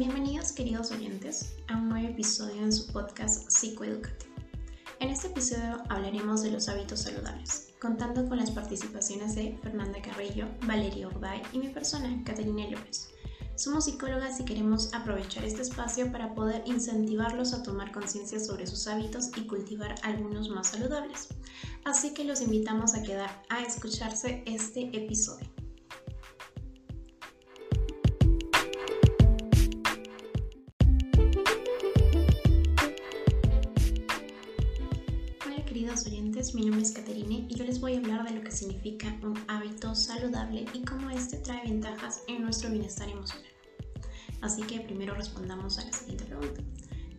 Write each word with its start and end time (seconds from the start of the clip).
Bienvenidos 0.00 0.52
queridos 0.52 0.92
oyentes 0.92 1.56
a 1.68 1.76
un 1.76 1.90
nuevo 1.90 2.08
episodio 2.08 2.62
en 2.62 2.72
su 2.72 2.90
podcast 2.90 3.50
Psicoeducativo. 3.50 4.32
En 4.98 5.10
este 5.10 5.26
episodio 5.26 5.76
hablaremos 5.90 6.42
de 6.42 6.50
los 6.50 6.70
hábitos 6.70 7.00
saludables, 7.00 7.74
contando 7.82 8.26
con 8.26 8.38
las 8.38 8.50
participaciones 8.50 9.34
de 9.34 9.58
Fernanda 9.62 10.00
Carrillo, 10.00 10.46
Valeria 10.62 11.06
Urday 11.06 11.42
y 11.52 11.58
mi 11.58 11.68
persona, 11.68 12.18
Caterina 12.24 12.66
López. 12.70 13.10
Somos 13.56 13.84
psicólogas 13.84 14.40
y 14.40 14.46
queremos 14.46 14.94
aprovechar 14.94 15.44
este 15.44 15.60
espacio 15.60 16.10
para 16.10 16.34
poder 16.34 16.62
incentivarlos 16.64 17.52
a 17.52 17.62
tomar 17.62 17.92
conciencia 17.92 18.40
sobre 18.40 18.66
sus 18.66 18.86
hábitos 18.86 19.28
y 19.36 19.46
cultivar 19.46 19.96
algunos 20.02 20.48
más 20.48 20.68
saludables. 20.68 21.28
Así 21.84 22.14
que 22.14 22.24
los 22.24 22.40
invitamos 22.40 22.94
a 22.94 23.02
quedar 23.02 23.42
a 23.50 23.60
escucharse 23.60 24.44
este 24.46 24.96
episodio. 24.96 25.59
Queridos 35.90 36.06
oyentes, 36.06 36.54
mi 36.54 36.62
nombre 36.62 36.82
es 36.82 36.92
Caterine 36.92 37.46
y 37.48 37.54
yo 37.56 37.64
les 37.64 37.80
voy 37.80 37.94
a 37.94 37.98
hablar 37.98 38.22
de 38.22 38.36
lo 38.36 38.42
que 38.42 38.52
significa 38.52 39.08
un 39.24 39.36
hábito 39.48 39.92
saludable 39.96 40.64
y 40.72 40.84
cómo 40.84 41.10
este 41.10 41.38
trae 41.38 41.64
ventajas 41.64 42.22
en 42.28 42.42
nuestro 42.42 42.70
bienestar 42.70 43.08
emocional. 43.08 43.50
Así 44.40 44.62
que 44.62 44.78
primero 44.78 45.14
respondamos 45.14 45.80
a 45.80 45.84
la 45.84 45.92
siguiente 45.92 46.26
pregunta. 46.26 46.62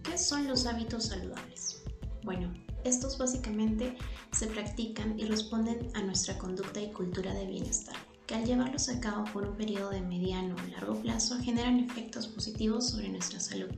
¿Qué 0.04 0.18
son 0.18 0.48
los 0.48 0.66
hábitos 0.66 1.08
saludables? 1.08 1.84
Bueno, 2.24 2.54
estos 2.86 3.18
básicamente 3.18 3.98
se 4.32 4.48
practican 4.48 5.20
y 5.20 5.26
responden 5.26 5.90
a 5.94 6.04
nuestra 6.04 6.38
conducta 6.38 6.80
y 6.80 6.94
cultura 6.94 7.34
de 7.34 7.48
bienestar, 7.48 7.98
que 8.26 8.36
al 8.36 8.46
llevarlos 8.46 8.88
a 8.88 9.02
cabo 9.02 9.26
por 9.34 9.46
un 9.46 9.58
periodo 9.58 9.90
de 9.90 10.00
mediano 10.00 10.56
o 10.56 10.72
largo 10.72 10.96
plazo 11.02 11.38
generan 11.40 11.82
efectos 11.82 12.30
positivos 12.30 12.90
sobre 12.92 13.10
nuestra 13.10 13.42
salud, 13.42 13.72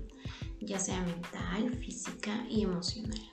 ya 0.61 0.77
sea 0.77 1.01
mental, 1.01 1.75
física 1.77 2.45
y 2.47 2.61
emocional. 2.61 3.32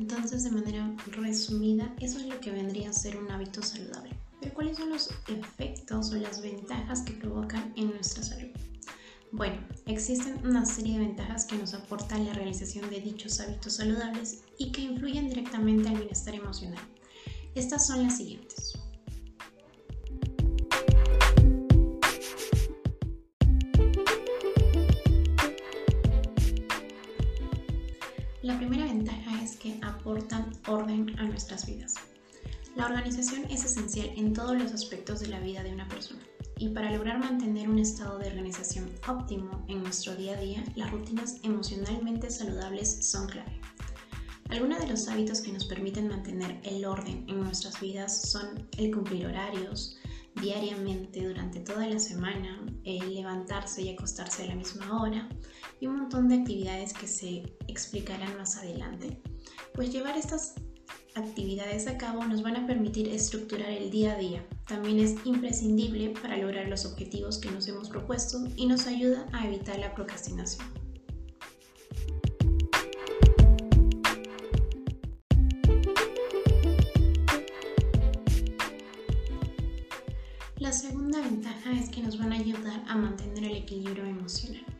Entonces, 0.00 0.44
de 0.44 0.50
manera 0.50 0.96
resumida, 1.12 1.94
eso 2.00 2.18
es 2.18 2.24
lo 2.24 2.40
que 2.40 2.50
vendría 2.50 2.88
a 2.88 2.92
ser 2.94 3.18
un 3.18 3.30
hábito 3.30 3.60
saludable. 3.60 4.16
Pero 4.40 4.54
¿cuáles 4.54 4.78
son 4.78 4.88
los 4.88 5.10
efectos 5.28 6.10
o 6.10 6.14
las 6.14 6.40
ventajas 6.40 7.02
que 7.02 7.12
provocan 7.12 7.74
en 7.76 7.90
nuestra 7.90 8.22
salud? 8.22 8.48
Bueno, 9.30 9.56
existen 9.84 10.40
una 10.46 10.64
serie 10.64 10.94
de 10.94 11.04
ventajas 11.04 11.44
que 11.44 11.58
nos 11.58 11.74
aportan 11.74 12.24
la 12.24 12.32
realización 12.32 12.88
de 12.88 13.02
dichos 13.02 13.40
hábitos 13.40 13.74
saludables 13.74 14.42
y 14.56 14.72
que 14.72 14.80
influyen 14.80 15.28
directamente 15.28 15.90
al 15.90 15.98
bienestar 15.98 16.34
emocional. 16.34 16.82
Estas 17.54 17.86
son 17.86 18.02
las 18.02 18.16
siguientes. 18.16 18.79
Nuestras 31.40 31.66
vidas. 31.66 31.94
La 32.76 32.84
organización 32.84 33.44
es 33.50 33.64
esencial 33.64 34.10
en 34.14 34.34
todos 34.34 34.60
los 34.60 34.72
aspectos 34.72 35.20
de 35.20 35.28
la 35.28 35.40
vida 35.40 35.62
de 35.62 35.72
una 35.72 35.88
persona 35.88 36.20
y 36.58 36.68
para 36.68 36.92
lograr 36.92 37.18
mantener 37.18 37.66
un 37.66 37.78
estado 37.78 38.18
de 38.18 38.28
organización 38.28 38.90
óptimo 39.08 39.64
en 39.68 39.82
nuestro 39.82 40.14
día 40.14 40.36
a 40.36 40.40
día, 40.40 40.62
las 40.76 40.90
rutinas 40.90 41.36
emocionalmente 41.42 42.30
saludables 42.30 43.06
son 43.06 43.26
clave. 43.26 43.58
Algunos 44.50 44.80
de 44.80 44.88
los 44.88 45.08
hábitos 45.08 45.40
que 45.40 45.52
nos 45.52 45.64
permiten 45.64 46.08
mantener 46.08 46.60
el 46.62 46.84
orden 46.84 47.24
en 47.26 47.40
nuestras 47.40 47.80
vidas 47.80 48.30
son 48.30 48.68
el 48.76 48.92
cumplir 48.94 49.26
horarios 49.26 49.96
diariamente 50.42 51.26
durante 51.26 51.60
toda 51.60 51.86
la 51.86 51.98
semana, 51.98 52.62
el 52.84 53.14
levantarse 53.14 53.80
y 53.80 53.88
acostarse 53.88 54.42
a 54.42 54.48
la 54.48 54.56
misma 54.56 55.02
hora 55.02 55.28
y 55.80 55.86
un 55.86 56.00
montón 56.00 56.28
de 56.28 56.34
actividades 56.34 56.92
que 56.92 57.06
se 57.06 57.56
explicarán 57.66 58.36
más 58.36 58.58
adelante. 58.58 59.22
Pues 59.74 59.90
llevar 59.90 60.18
estas 60.18 60.56
actividades 61.14 61.86
a 61.86 61.98
cabo 61.98 62.24
nos 62.24 62.42
van 62.42 62.56
a 62.56 62.66
permitir 62.66 63.08
estructurar 63.08 63.70
el 63.70 63.90
día 63.90 64.12
a 64.12 64.18
día. 64.18 64.44
También 64.66 64.98
es 64.98 65.16
imprescindible 65.24 66.10
para 66.20 66.36
lograr 66.36 66.68
los 66.68 66.84
objetivos 66.86 67.38
que 67.38 67.50
nos 67.50 67.66
hemos 67.68 67.88
propuesto 67.88 68.38
y 68.56 68.66
nos 68.66 68.86
ayuda 68.86 69.26
a 69.32 69.46
evitar 69.46 69.78
la 69.78 69.94
procrastinación. 69.94 70.66
La 80.58 80.72
segunda 80.72 81.20
ventaja 81.20 81.72
es 81.72 81.88
que 81.88 82.02
nos 82.02 82.18
van 82.18 82.32
a 82.32 82.36
ayudar 82.36 82.84
a 82.86 82.94
mantener 82.94 83.44
el 83.44 83.56
equilibrio 83.56 84.04
emocional. 84.04 84.79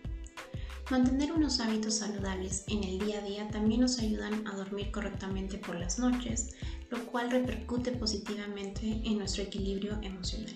Mantener 0.90 1.30
unos 1.30 1.60
hábitos 1.60 1.98
saludables 1.98 2.64
en 2.66 2.82
el 2.82 2.98
día 2.98 3.20
a 3.20 3.22
día 3.22 3.48
también 3.48 3.82
nos 3.82 4.00
ayudan 4.00 4.44
a 4.48 4.56
dormir 4.56 4.90
correctamente 4.90 5.56
por 5.56 5.78
las 5.78 6.00
noches, 6.00 6.48
lo 6.90 7.06
cual 7.06 7.30
repercute 7.30 7.92
positivamente 7.92 9.00
en 9.04 9.18
nuestro 9.18 9.44
equilibrio 9.44 10.00
emocional, 10.02 10.52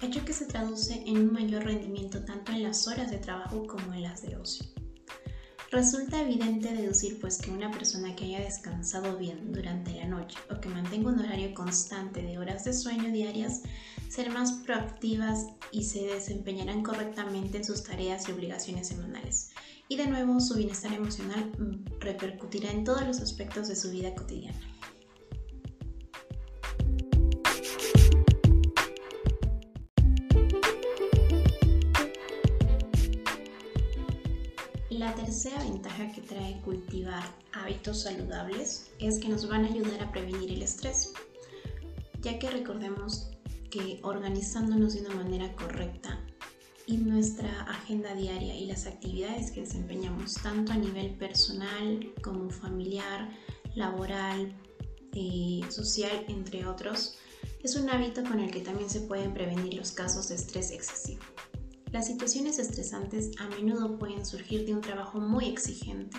hecho 0.00 0.24
que 0.24 0.32
se 0.32 0.46
traduce 0.46 1.02
en 1.04 1.18
un 1.18 1.32
mayor 1.34 1.64
rendimiento 1.64 2.24
tanto 2.24 2.52
en 2.52 2.62
las 2.62 2.88
horas 2.88 3.10
de 3.10 3.18
trabajo 3.18 3.66
como 3.66 3.92
en 3.92 4.04
las 4.04 4.22
de 4.22 4.36
ocio. 4.36 4.64
Resulta 5.70 6.22
evidente 6.22 6.72
deducir 6.72 7.20
pues 7.20 7.36
que 7.36 7.50
una 7.50 7.70
persona 7.70 8.16
que 8.16 8.24
haya 8.24 8.40
descansado 8.40 9.18
bien 9.18 9.52
durante 9.52 9.92
la 9.92 10.06
noche 10.06 10.38
o 10.50 10.60
que 10.60 10.70
mantenga 10.70 11.10
un 11.10 11.18
horario 11.18 11.52
constante 11.52 12.22
de 12.22 12.38
horas 12.38 12.64
de 12.64 12.72
sueño 12.72 13.12
diarias 13.12 13.60
será 14.14 14.30
más 14.30 14.52
proactivas 14.64 15.46
y 15.72 15.82
se 15.82 16.06
desempeñarán 16.06 16.84
correctamente 16.84 17.56
en 17.56 17.64
sus 17.64 17.82
tareas 17.82 18.28
y 18.28 18.32
obligaciones 18.32 18.86
semanales, 18.86 19.50
y 19.88 19.96
de 19.96 20.06
nuevo 20.06 20.38
su 20.38 20.54
bienestar 20.54 20.92
emocional 20.92 21.50
mm, 21.58 21.98
repercutirá 21.98 22.70
en 22.70 22.84
todos 22.84 23.04
los 23.04 23.20
aspectos 23.20 23.66
de 23.66 23.74
su 23.74 23.90
vida 23.90 24.14
cotidiana. 24.14 24.60
La 34.90 35.12
tercera 35.16 35.58
ventaja 35.58 36.12
que 36.12 36.20
trae 36.20 36.60
cultivar 36.60 37.24
hábitos 37.52 38.02
saludables 38.02 38.92
es 39.00 39.18
que 39.18 39.28
nos 39.28 39.48
van 39.48 39.64
a 39.64 39.68
ayudar 39.68 40.04
a 40.04 40.12
prevenir 40.12 40.52
el 40.52 40.62
estrés, 40.62 41.12
ya 42.22 42.38
que 42.38 42.48
recordemos 42.48 43.33
que 43.74 43.98
organizándonos 44.04 44.94
de 44.94 45.00
una 45.00 45.16
manera 45.16 45.52
correcta 45.56 46.20
y 46.86 46.96
nuestra 46.96 47.62
agenda 47.62 48.14
diaria 48.14 48.54
y 48.54 48.66
las 48.66 48.86
actividades 48.86 49.50
que 49.50 49.62
desempeñamos 49.62 50.34
tanto 50.34 50.70
a 50.70 50.76
nivel 50.76 51.16
personal 51.16 52.12
como 52.22 52.50
familiar, 52.50 53.36
laboral, 53.74 54.54
eh, 55.12 55.60
social, 55.70 56.24
entre 56.28 56.66
otros, 56.66 57.16
es 57.64 57.74
un 57.74 57.90
hábito 57.90 58.22
con 58.22 58.38
el 58.38 58.52
que 58.52 58.60
también 58.60 58.88
se 58.88 59.00
pueden 59.00 59.34
prevenir 59.34 59.74
los 59.74 59.90
casos 59.90 60.28
de 60.28 60.36
estrés 60.36 60.70
excesivo. 60.70 61.22
Las 61.90 62.06
situaciones 62.06 62.60
estresantes 62.60 63.32
a 63.40 63.48
menudo 63.48 63.98
pueden 63.98 64.24
surgir 64.24 64.66
de 64.66 64.74
un 64.74 64.82
trabajo 64.82 65.18
muy 65.18 65.46
exigente, 65.46 66.16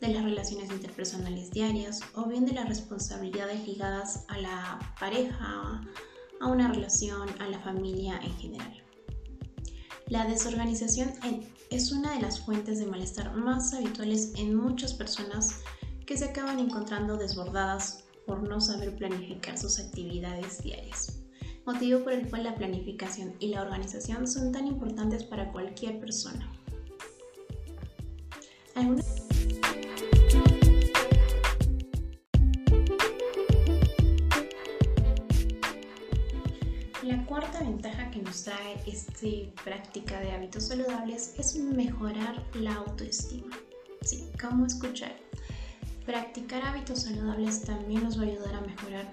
de 0.00 0.08
las 0.08 0.24
relaciones 0.24 0.70
interpersonales 0.70 1.52
diarias 1.52 2.00
o 2.14 2.26
bien 2.26 2.44
de 2.44 2.54
las 2.54 2.68
responsabilidades 2.68 3.66
ligadas 3.68 4.24
a 4.28 4.38
la 4.38 4.94
pareja, 4.98 5.80
a 6.40 6.46
una 6.46 6.72
relación, 6.72 7.28
a 7.38 7.48
la 7.48 7.58
familia 7.60 8.20
en 8.22 8.36
general. 8.38 8.82
La 10.08 10.24
desorganización 10.24 11.12
es 11.70 11.92
una 11.92 12.14
de 12.14 12.22
las 12.22 12.40
fuentes 12.40 12.78
de 12.78 12.86
malestar 12.86 13.34
más 13.34 13.74
habituales 13.74 14.32
en 14.36 14.54
muchas 14.54 14.94
personas 14.94 15.60
que 16.06 16.16
se 16.16 16.24
acaban 16.24 16.58
encontrando 16.58 17.18
desbordadas 17.18 18.04
por 18.26 18.42
no 18.42 18.60
saber 18.60 18.96
planificar 18.96 19.58
sus 19.58 19.78
actividades 19.78 20.62
diarias, 20.62 21.20
motivo 21.66 22.04
por 22.04 22.14
el 22.14 22.28
cual 22.28 22.44
la 22.44 22.54
planificación 22.54 23.34
y 23.38 23.48
la 23.48 23.62
organización 23.62 24.26
son 24.26 24.52
tan 24.52 24.66
importantes 24.66 25.24
para 25.24 25.52
cualquier 25.52 26.00
persona. 26.00 26.50
Trae 38.48 38.80
esta 38.86 39.62
práctica 39.62 40.20
de 40.20 40.32
hábitos 40.32 40.68
saludables 40.68 41.34
es 41.36 41.56
mejorar 41.56 42.42
la 42.54 42.76
autoestima. 42.76 43.54
Sí, 44.00 44.24
¿cómo 44.40 44.64
escuchar? 44.64 45.14
Practicar 46.06 46.64
hábitos 46.64 47.02
saludables 47.02 47.60
también 47.62 48.04
nos 48.04 48.18
va 48.18 48.22
a 48.22 48.26
ayudar 48.26 48.54
a 48.54 48.60
mejorar 48.62 49.12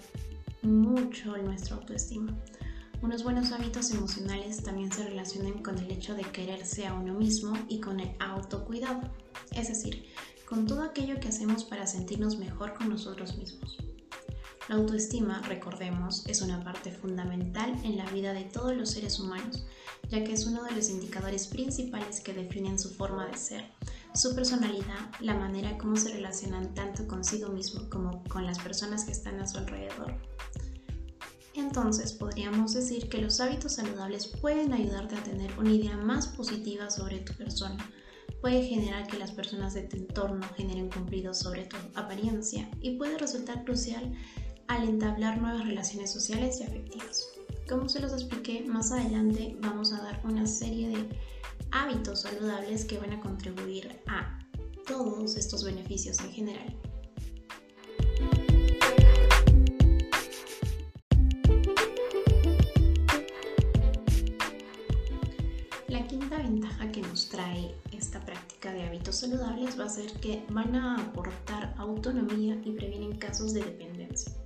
mucho 0.62 1.36
nuestra 1.36 1.76
autoestima. 1.76 2.34
Unos 3.02 3.24
buenos 3.24 3.52
hábitos 3.52 3.92
emocionales 3.92 4.64
también 4.64 4.90
se 4.90 5.04
relacionan 5.04 5.62
con 5.62 5.78
el 5.80 5.92
hecho 5.92 6.16
de 6.16 6.24
quererse 6.24 6.88
a 6.88 6.94
uno 6.94 7.14
mismo 7.14 7.58
y 7.68 7.82
con 7.82 8.00
el 8.00 8.16
autocuidado, 8.22 9.02
es 9.52 9.68
decir, 9.68 10.06
con 10.48 10.66
todo 10.66 10.82
aquello 10.82 11.20
que 11.20 11.28
hacemos 11.28 11.66
para 11.66 11.88
sentirnos 11.88 12.38
mejor 12.38 12.74
con 12.74 12.88
nosotros 12.88 13.38
mismos. 13.38 13.78
La 14.68 14.76
autoestima, 14.76 15.44
recordemos, 15.44 16.26
es 16.26 16.42
una 16.42 16.64
parte 16.64 16.90
fundamental 16.92 17.80
en 17.84 17.98
la 17.98 18.10
vida 18.10 18.34
de 18.34 18.46
todos 18.46 18.76
los 18.76 18.90
seres 18.90 19.20
humanos, 19.20 19.64
ya 20.10 20.24
que 20.24 20.34
es 20.34 20.48
uno 20.48 20.64
de 20.64 20.72
los 20.72 20.90
indicadores 20.90 21.46
principales 21.46 22.20
que 22.20 22.34
definen 22.34 22.80
su 22.80 22.90
forma 22.90 23.28
de 23.28 23.38
ser, 23.38 23.72
su 24.16 24.34
personalidad, 24.34 25.12
la 25.20 25.36
manera 25.36 25.78
como 25.78 25.96
se 25.98 26.14
relacionan 26.14 26.74
tanto 26.74 27.08
consigo 27.08 27.50
mismo 27.50 27.88
como 27.92 28.24
con 28.24 28.48
las 28.48 28.58
personas 28.58 29.06
que 29.06 29.12
están 29.12 29.40
a 29.40 29.48
su 29.48 29.60
alrededor. 29.60 30.16
Entonces 31.54 32.14
podríamos 32.14 32.74
decir 32.74 33.08
que 33.08 33.22
los 33.22 33.40
hábitos 33.40 33.74
saludables 33.74 34.28
pueden 34.28 34.74
ayudarte 34.74 35.16
a 35.16 35.24
tener 35.24 35.58
una 35.60 35.74
idea 35.74 35.96
más 35.96 36.28
positiva 36.28 36.90
sobre 36.90 37.20
tu 37.20 37.34
persona, 37.34 37.78
puede 38.42 38.64
generar 38.64 39.08
que 39.08 39.18
las 39.18 39.32
personas 39.32 39.74
de 39.74 39.84
tu 39.84 39.98
entorno 39.98 40.48
generen 40.56 40.90
cumplidos 40.90 41.40
sobre 41.40 41.66
tu 41.66 41.78
apariencia 41.94 42.70
y 42.82 42.98
puede 42.98 43.18
resultar 43.18 43.64
crucial 43.64 44.12
al 44.68 44.88
entablar 44.88 45.40
nuevas 45.42 45.66
relaciones 45.66 46.12
sociales 46.12 46.60
y 46.60 46.64
afectivas. 46.64 47.28
Como 47.68 47.90
se 47.90 48.00
los 48.00 48.14
expliqué 48.14 48.64
más 48.68 48.92
adelante, 48.92 49.58
vamos 49.60 49.92
a 49.94 50.02
dar 50.02 50.22
una 50.24 50.46
serie 50.46 50.90
de 50.90 51.10
hábitos 51.72 52.22
saludables 52.22 52.86
que 52.86 52.98
van 52.98 53.14
a 53.14 53.22
contribuir 53.22 54.02
a 54.08 54.40
todos 54.88 55.36
estos 55.36 55.64
beneficios 55.64 56.20
en 56.20 56.32
general. 56.32 56.76
La 65.88 66.06
quinta 66.08 66.38
ventaja 66.38 66.92
que 66.92 67.02
nos 67.02 67.30
trae 67.30 67.74
esta 67.92 68.24
práctica 68.24 68.72
de 68.74 68.84
hábitos 68.84 69.16
saludables 69.16 69.80
va 69.80 69.86
a 69.86 69.90
ser 69.90 70.12
que 70.20 70.44
van 70.50 70.76
a 70.76 71.02
aportar 71.02 71.74
autonomía 71.78 72.62
y 72.64 72.72
previenen 72.72 73.18
casos 73.18 73.54
de 73.54 73.64
dependencia. 73.64 74.45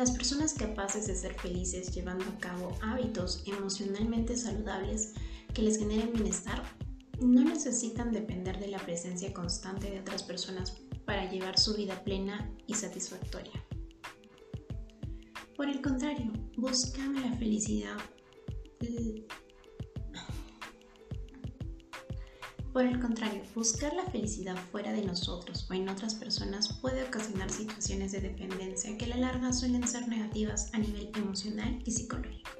Las 0.00 0.12
personas 0.12 0.54
capaces 0.54 1.06
de 1.08 1.14
ser 1.14 1.34
felices 1.34 1.94
llevando 1.94 2.24
a 2.24 2.38
cabo 2.38 2.74
hábitos 2.80 3.44
emocionalmente 3.46 4.34
saludables 4.34 5.12
que 5.52 5.60
les 5.60 5.78
generen 5.78 6.14
bienestar 6.14 6.62
no 7.20 7.44
necesitan 7.44 8.10
depender 8.10 8.58
de 8.58 8.68
la 8.68 8.78
presencia 8.78 9.30
constante 9.34 9.90
de 9.90 10.00
otras 10.00 10.22
personas 10.22 10.80
para 11.04 11.30
llevar 11.30 11.58
su 11.58 11.74
vida 11.74 12.02
plena 12.02 12.50
y 12.66 12.72
satisfactoria. 12.72 13.62
Por 15.54 15.68
el 15.68 15.82
contrario, 15.82 16.32
buscan 16.56 17.20
la 17.20 17.36
felicidad 17.36 17.98
Por 22.72 22.84
el 22.84 23.00
contrario, 23.00 23.42
buscar 23.52 23.92
la 23.94 24.04
felicidad 24.04 24.56
fuera 24.70 24.92
de 24.92 25.04
nosotros 25.04 25.66
o 25.68 25.74
en 25.74 25.88
otras 25.88 26.14
personas 26.14 26.72
puede 26.80 27.02
ocasionar 27.02 27.50
situaciones 27.50 28.12
de 28.12 28.20
dependencia 28.20 28.96
que 28.96 29.06
a 29.06 29.08
la 29.08 29.16
larga 29.16 29.52
suelen 29.52 29.88
ser 29.88 30.06
negativas 30.06 30.72
a 30.72 30.78
nivel 30.78 31.10
emocional 31.16 31.82
y 31.84 31.90
psicológico. 31.90 32.50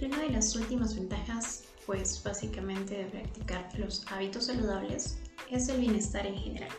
Una 0.00 0.18
de 0.22 0.30
las 0.30 0.54
últimas 0.54 0.94
ventajas, 0.94 1.64
pues 1.84 2.22
básicamente 2.22 2.94
de 2.94 3.04
practicar 3.06 3.68
los 3.76 4.06
hábitos 4.06 4.46
saludables, 4.46 5.18
es 5.50 5.68
el 5.68 5.80
bienestar 5.80 6.26
en 6.26 6.36
general. 6.36 6.70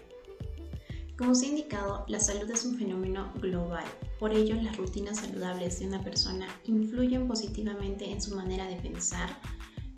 Como 1.22 1.36
se 1.36 1.46
ha 1.46 1.50
indicado, 1.50 2.04
la 2.08 2.20
salud 2.20 2.50
es 2.50 2.66
un 2.66 2.80
fenómeno 2.80 3.32
global. 3.36 3.86
Por 4.18 4.34
ello, 4.34 4.56
las 4.56 4.76
rutinas 4.76 5.20
saludables 5.20 5.78
de 5.78 5.86
una 5.86 6.04
persona 6.04 6.48
influyen 6.66 7.28
positivamente 7.28 8.10
en 8.10 8.20
su 8.20 8.36
manera 8.36 8.66
de 8.66 8.78
pensar, 8.78 9.40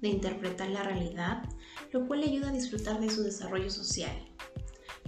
de 0.01 0.09
interpretar 0.09 0.67
la 0.67 0.83
realidad, 0.83 1.43
lo 1.93 2.05
cual 2.07 2.19
le 2.19 2.25
ayuda 2.25 2.49
a 2.49 2.51
disfrutar 2.51 2.99
de 2.99 3.09
su 3.09 3.23
desarrollo 3.23 3.71
social. 3.71 4.11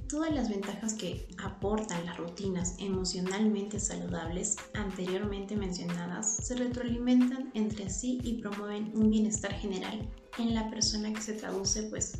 Todas 0.07 0.33
las 0.33 0.47
ventajas 0.47 0.94
que 0.94 1.27
aportan 1.38 2.06
las 2.06 2.15
rutinas 2.15 2.75
emocionalmente 2.79 3.77
saludables 3.77 4.56
anteriormente 4.73 5.57
mencionadas 5.57 6.38
se 6.38 6.56
retroalimentan 6.56 7.51
entre 7.56 7.89
sí 7.89 8.21
y 8.23 8.41
promueven 8.41 8.94
un 8.95 9.09
bienestar 9.09 9.51
general 9.51 10.09
en 10.38 10.56
la 10.56 10.69
persona 10.69 11.12
que 11.12 11.21
se 11.21 11.33
traduce 11.33 11.83
pues 11.83 12.19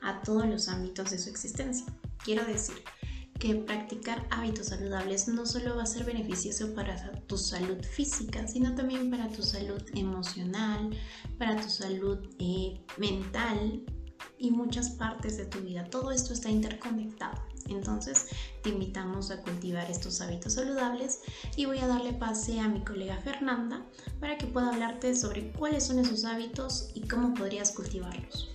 a 0.00 0.22
todos 0.22 0.46
los 0.46 0.68
ámbitos 0.68 1.10
de 1.10 1.18
su 1.18 1.28
existencia. 1.28 1.86
Quiero 2.24 2.44
decir, 2.44 2.76
que 3.42 3.56
practicar 3.56 4.24
hábitos 4.30 4.68
saludables 4.68 5.26
no 5.26 5.44
solo 5.46 5.74
va 5.74 5.82
a 5.82 5.86
ser 5.86 6.04
beneficioso 6.04 6.72
para 6.76 7.10
tu 7.26 7.36
salud 7.36 7.82
física, 7.82 8.46
sino 8.46 8.76
también 8.76 9.10
para 9.10 9.26
tu 9.30 9.42
salud 9.42 9.82
emocional, 9.96 10.96
para 11.38 11.60
tu 11.60 11.68
salud 11.68 12.20
eh, 12.38 12.80
mental 12.98 13.82
y 14.38 14.52
muchas 14.52 14.90
partes 14.90 15.38
de 15.38 15.46
tu 15.46 15.58
vida. 15.58 15.82
Todo 15.90 16.12
esto 16.12 16.32
está 16.32 16.50
interconectado. 16.50 17.42
Entonces 17.68 18.28
te 18.62 18.70
invitamos 18.70 19.32
a 19.32 19.42
cultivar 19.42 19.90
estos 19.90 20.20
hábitos 20.20 20.52
saludables 20.52 21.22
y 21.56 21.64
voy 21.64 21.78
a 21.78 21.88
darle 21.88 22.12
pase 22.12 22.60
a 22.60 22.68
mi 22.68 22.84
colega 22.84 23.16
Fernanda 23.24 23.84
para 24.20 24.38
que 24.38 24.46
pueda 24.46 24.68
hablarte 24.68 25.16
sobre 25.16 25.50
cuáles 25.50 25.84
son 25.84 25.98
esos 25.98 26.24
hábitos 26.24 26.92
y 26.94 27.08
cómo 27.08 27.34
podrías 27.34 27.72
cultivarlos. 27.72 28.52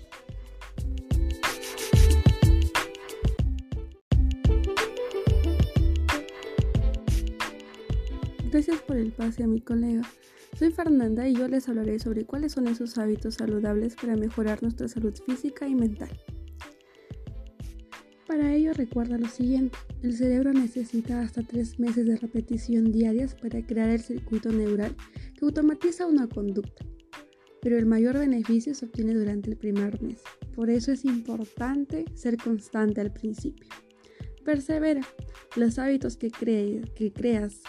Gracias 8.58 8.82
por 8.82 8.98
el 8.98 9.12
pase 9.12 9.44
a 9.44 9.48
mi 9.48 9.62
colega. 9.62 10.02
Soy 10.58 10.72
Fernanda 10.72 11.28
y 11.28 11.36
yo 11.36 11.48
les 11.48 11.70
hablaré 11.70 12.00
sobre 12.00 12.26
cuáles 12.26 12.54
son 12.54 12.68
esos 12.68 12.98
hábitos 12.98 13.36
saludables 13.36 13.96
para 13.96 14.16
mejorar 14.16 14.64
nuestra 14.64 14.88
salud 14.88 15.14
física 15.28 15.68
y 15.68 15.76
mental. 15.76 16.10
Para 18.26 18.56
ello 18.56 18.74
recuerda 18.74 19.20
lo 19.20 19.28
siguiente, 19.28 19.78
el 20.02 20.14
cerebro 20.14 20.54
necesita 20.54 21.22
hasta 21.22 21.44
tres 21.44 21.78
meses 21.78 22.08
de 22.08 22.18
repetición 22.18 22.92
diarias 22.92 23.36
para 23.36 23.64
crear 23.64 23.92
el 23.92 24.02
circuito 24.02 24.52
neural 24.52 24.96
que 25.38 25.46
automatiza 25.46 26.08
una 26.08 26.28
conducta, 26.28 26.84
pero 27.62 27.78
el 27.78 27.86
mayor 27.86 28.18
beneficio 28.18 28.74
se 28.74 28.88
obtiene 28.88 29.14
durante 29.14 29.52
el 29.52 29.58
primer 29.58 30.02
mes. 30.02 30.24
Por 30.56 30.72
eso 30.72 30.92
es 30.92 31.06
importante 31.06 32.06
ser 32.16 32.38
constante 32.38 33.02
al 33.02 33.14
principio. 33.14 33.68
Persevera. 34.44 35.02
Los 35.56 35.78
hábitos 35.78 36.18
que, 36.18 36.32
que 36.32 37.14
creas 37.14 37.62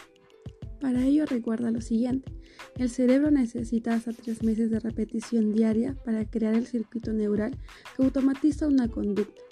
para 0.81 1.05
ello 1.05 1.27
recuerda 1.27 1.71
lo 1.71 1.81
siguiente, 1.81 2.33
el 2.77 2.91
cerebro 2.91 3.31
necesita 3.31 3.95
hasta 3.95 4.13
tres 4.13 4.43
meses 4.43 4.71
de 4.71 4.81
repetición 4.81 5.53
diaria 5.53 5.97
para 6.05 6.29
crear 6.29 6.55
el 6.55 6.67
circuito 6.67 7.13
neural 7.13 7.57
que 7.97 8.05
automatiza 8.05 8.67
una 8.67 8.89
conducta, 8.89 9.43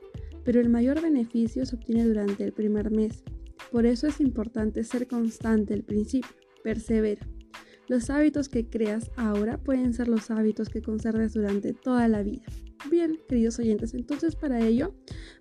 pero 0.44 0.61
el 0.61 0.69
mayor 0.69 1.00
beneficio 1.00 1.67
se 1.67 1.76
obtiene 1.76 2.04
durante 2.04 2.45
el 2.45 2.52
primer 2.52 2.90
mes. 2.90 3.25
Por 3.71 3.87
eso 3.87 4.06
es 4.06 4.21
importante 4.21 4.85
ser 4.85 5.09
constante 5.09 5.75
al 5.75 5.83
principio, 5.83 6.30
persevera. 6.62 7.26
Los 7.88 8.11
hábitos 8.11 8.49
que 8.49 8.68
creas 8.68 9.11
ahora 9.16 9.59
pueden 9.59 9.95
ser 9.95 10.09
los 10.09 10.30
hábitos 10.30 10.68
que 10.68 10.83
conserves 10.83 11.35
durante 11.35 11.73
toda 11.73 12.09
la 12.09 12.23
vida. 12.23 12.42
Bien, 12.90 13.18
queridos 13.28 13.59
oyentes, 13.59 13.95
entonces 13.95 14.37
para 14.37 14.61
ello 14.61 14.95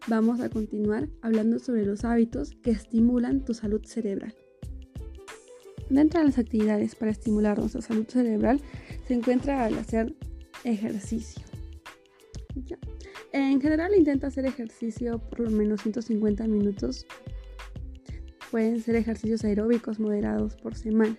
vamos 0.07 0.39
a 0.39 0.49
continuar 0.49 1.09
hablando 1.21 1.59
sobre 1.59 1.85
los 1.85 2.03
hábitos 2.03 2.51
que 2.61 2.71
estimulan 2.71 3.45
tu 3.45 3.53
salud 3.53 3.81
cerebral. 3.83 4.33
Dentro 5.89 6.19
de 6.19 6.25
las 6.27 6.37
actividades 6.39 6.95
para 6.95 7.11
estimular 7.11 7.59
nuestra 7.59 7.81
salud 7.81 8.07
cerebral 8.07 8.59
se 9.07 9.13
encuentra 9.13 9.65
hacer 9.65 10.15
ejercicio. 10.63 11.43
En 13.31 13.61
general 13.61 13.93
intenta 13.95 14.27
hacer 14.27 14.45
ejercicio 14.45 15.19
por 15.19 15.41
lo 15.41 15.51
menos 15.51 15.81
150 15.81 16.47
minutos. 16.47 17.05
Pueden 18.49 18.81
ser 18.81 18.95
ejercicios 18.95 19.43
aeróbicos 19.43 19.99
moderados 19.99 20.55
por 20.55 20.75
semana. 20.75 21.17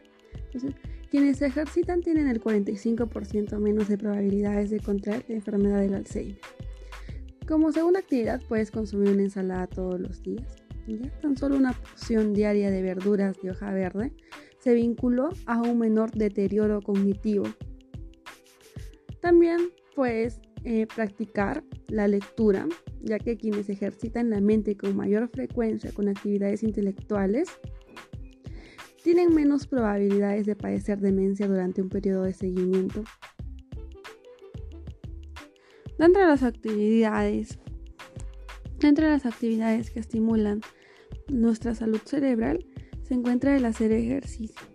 Quienes 1.11 1.39
se 1.39 1.47
ejercitan 1.47 2.01
tienen 2.01 2.27
el 2.27 2.41
45% 2.41 3.59
menos 3.59 3.89
de 3.89 3.99
probabilidades 3.99 4.71
de 4.71 4.81
contraer 4.81 5.25
la 5.29 5.37
enfermedad 5.37 5.81
del 5.81 5.95
Alzheimer. 5.95 6.39
Como 7.47 7.71
segunda 7.71 8.01
actividad 8.01 8.43
puedes 8.49 8.73
consumir 8.73 9.11
una 9.11 9.23
ensalada 9.23 9.69
todos 9.69 10.01
los 10.01 10.23
días. 10.23 10.57
¿ya? 10.89 11.11
Tan 11.21 11.37
solo 11.37 11.57
una 11.57 11.75
porción 11.75 12.35
diaria 12.35 12.71
de 12.71 12.83
verduras 12.83 13.37
de 13.41 13.51
hoja 13.51 13.73
verde 13.73 14.13
se 14.67 14.75
vinculó 14.75 15.29
a 15.47 15.63
un 15.63 15.79
menor 15.79 16.11
deterioro 16.11 16.83
cognitivo. 16.83 17.45
También 19.21 19.61
puedes 19.95 20.41
eh, 20.65 20.89
practicar 20.93 21.63
la 21.87 22.09
lectura, 22.09 22.67
ya 23.01 23.21
que 23.21 23.37
quienes 23.37 23.69
ejercitan 23.69 24.29
la 24.29 24.41
mente 24.41 24.77
con 24.77 24.97
mayor 24.97 25.29
frecuencia 25.29 25.93
con 25.93 26.09
actividades 26.09 26.65
intelectuales 26.65 27.49
tienen 29.05 29.33
menos 29.33 29.69
probabilidades 29.69 30.47
de 30.47 30.57
padecer 30.57 30.99
demencia 30.99 31.47
durante 31.47 31.81
un 31.81 31.89
periodo 31.89 32.25
de 32.25 32.33
seguimiento. 32.33 33.05
Dentro 35.97 36.23
de 36.23 36.27
las 36.27 36.43
actividades, 36.43 37.61
las 38.81 39.27
actividades 39.27 39.93
que 39.93 40.01
estimulan 40.01 40.61
nuestra 41.29 41.77
salud 41.77 42.01
cerebral, 42.05 42.67
se 43.07 43.15
encuentra 43.15 43.57
el 43.57 43.65
hacer 43.65 43.93
ejercicio. 43.93 44.67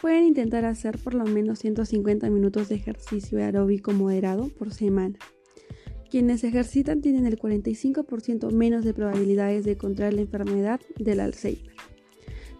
Pueden 0.00 0.24
intentar 0.24 0.64
hacer 0.64 0.98
por 0.98 1.14
lo 1.14 1.24
menos 1.24 1.58
150 1.60 2.28
minutos 2.30 2.68
de 2.68 2.76
ejercicio 2.76 3.38
aeróbico 3.38 3.92
moderado 3.92 4.48
por 4.48 4.72
semana. 4.72 5.18
Quienes 6.10 6.42
ejercitan 6.44 7.00
tienen 7.00 7.26
el 7.26 7.38
45% 7.38 8.50
menos 8.52 8.84
de 8.84 8.94
probabilidades 8.94 9.64
de 9.64 9.76
contraer 9.76 10.14
la 10.14 10.22
enfermedad 10.22 10.80
del 10.98 11.20
Alzheimer. 11.20 11.72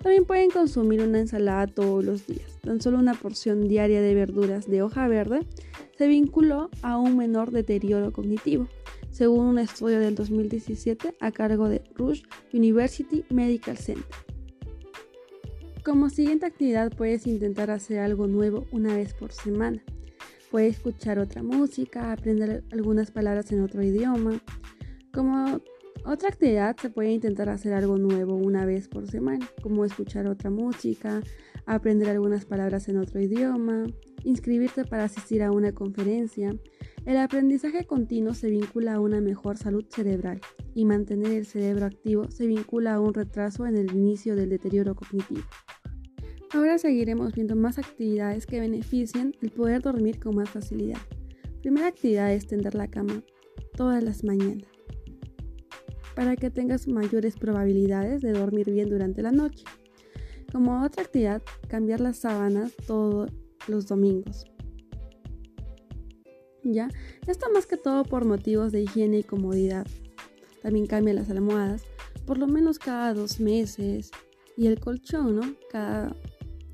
También 0.02 0.24
pueden 0.24 0.50
consumir 0.50 1.00
una 1.02 1.20
ensalada 1.20 1.66
todos 1.66 2.04
los 2.04 2.26
días. 2.26 2.58
Tan 2.62 2.80
solo 2.80 2.98
una 2.98 3.14
porción 3.14 3.68
diaria 3.68 4.00
de 4.00 4.14
verduras 4.14 4.68
de 4.68 4.82
hoja 4.82 5.06
verde 5.06 5.40
se 5.96 6.08
vinculó 6.08 6.70
a 6.82 6.98
un 6.98 7.16
menor 7.16 7.50
deterioro 7.52 8.12
cognitivo, 8.12 8.68
según 9.10 9.46
un 9.46 9.58
estudio 9.58 10.00
del 10.00 10.14
2017 10.14 11.14
a 11.20 11.30
cargo 11.30 11.68
de 11.68 11.82
Rush 11.94 12.22
University 12.52 13.24
Medical 13.30 13.76
Center. 13.76 14.31
Como 15.84 16.10
siguiente 16.10 16.46
actividad 16.46 16.92
puedes 16.92 17.26
intentar 17.26 17.72
hacer 17.72 17.98
algo 17.98 18.28
nuevo 18.28 18.66
una 18.70 18.94
vez 18.94 19.14
por 19.14 19.32
semana. 19.32 19.82
Puedes 20.48 20.76
escuchar 20.76 21.18
otra 21.18 21.42
música, 21.42 22.12
aprender 22.12 22.62
algunas 22.70 23.10
palabras 23.10 23.50
en 23.50 23.62
otro 23.64 23.82
idioma. 23.82 24.40
Como 25.12 25.60
otra 26.04 26.28
actividad 26.28 26.76
se 26.76 26.88
puede 26.88 27.10
intentar 27.10 27.48
hacer 27.48 27.72
algo 27.72 27.98
nuevo 27.98 28.36
una 28.36 28.64
vez 28.64 28.86
por 28.86 29.08
semana, 29.10 29.44
como 29.60 29.84
escuchar 29.84 30.28
otra 30.28 30.50
música, 30.50 31.20
aprender 31.66 32.10
algunas 32.10 32.44
palabras 32.44 32.88
en 32.88 32.98
otro 32.98 33.20
idioma, 33.20 33.86
inscribirte 34.22 34.84
para 34.84 35.04
asistir 35.04 35.42
a 35.42 35.50
una 35.50 35.72
conferencia. 35.72 36.54
El 37.06 37.16
aprendizaje 37.16 37.86
continuo 37.86 38.34
se 38.34 38.50
vincula 38.50 38.94
a 38.94 39.00
una 39.00 39.20
mejor 39.20 39.56
salud 39.56 39.84
cerebral 39.88 40.40
y 40.74 40.84
mantener 40.84 41.32
el 41.32 41.46
cerebro 41.46 41.86
activo 41.86 42.30
se 42.30 42.46
vincula 42.46 42.94
a 42.94 43.00
un 43.00 43.14
retraso 43.14 43.66
en 43.66 43.76
el 43.76 43.92
inicio 43.92 44.36
del 44.36 44.50
deterioro 44.50 44.94
cognitivo. 44.94 45.42
Ahora 46.52 46.78
seguiremos 46.78 47.32
viendo 47.32 47.56
más 47.56 47.78
actividades 47.78 48.46
que 48.46 48.60
beneficien 48.60 49.34
el 49.40 49.50
poder 49.50 49.82
dormir 49.82 50.20
con 50.20 50.36
más 50.36 50.50
facilidad. 50.50 51.00
Primera 51.62 51.86
actividad 51.86 52.32
es 52.32 52.46
tender 52.46 52.74
la 52.74 52.88
cama 52.88 53.22
todas 53.74 54.02
las 54.02 54.22
mañanas 54.22 54.68
para 56.14 56.36
que 56.36 56.50
tengas 56.50 56.88
mayores 56.88 57.36
probabilidades 57.36 58.20
de 58.22 58.32
dormir 58.32 58.70
bien 58.70 58.88
durante 58.90 59.22
la 59.22 59.32
noche. 59.32 59.64
Como 60.52 60.84
otra 60.84 61.02
actividad, 61.02 61.42
cambiar 61.68 62.00
las 62.00 62.18
sábanas 62.18 62.74
todos 62.86 63.30
los 63.68 63.86
domingos. 63.86 64.44
¿Ya? 66.62 66.88
Esto 67.26 67.46
más 67.52 67.66
que 67.66 67.76
todo 67.76 68.04
por 68.04 68.24
motivos 68.24 68.72
de 68.72 68.82
higiene 68.82 69.20
y 69.20 69.22
comodidad. 69.22 69.86
También 70.62 70.86
cambia 70.86 71.14
las 71.14 71.28
almohadas, 71.28 71.82
por 72.24 72.38
lo 72.38 72.46
menos 72.46 72.78
cada 72.78 73.12
dos 73.14 73.40
meses, 73.40 74.10
y 74.56 74.66
el 74.66 74.78
colchón, 74.78 75.36
¿no? 75.36 75.54
Cada 75.70 76.14